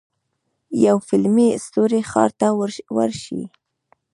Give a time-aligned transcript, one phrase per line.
[0.85, 2.47] یو فلمي ستوری ښار ته
[2.99, 3.41] ورشي.